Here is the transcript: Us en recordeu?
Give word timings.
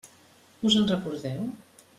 Us 0.69 0.79
en 0.81 0.89
recordeu? 0.93 1.47